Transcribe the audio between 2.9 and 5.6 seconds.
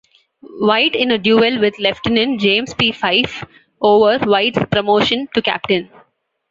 Fyffe over White's promotion to